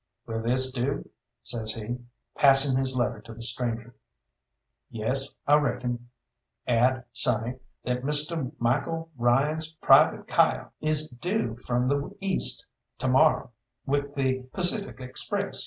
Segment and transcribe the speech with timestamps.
[0.25, 1.07] "Will this do?"
[1.43, 1.99] says he,
[2.35, 3.93] passing his letter to the stranger.
[4.89, 6.09] "Yes, I reckon.
[6.65, 12.65] Add, sonny, that Misteh Michael Ryan's private cyar is due from the east
[12.97, 13.51] to morrow,
[13.85, 15.59] with the Pacific Express.